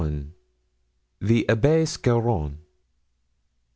The 1.19 1.45
Abbé 1.47 1.85
Scarron. 1.87 2.57